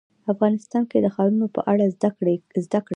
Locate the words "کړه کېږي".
2.17-2.79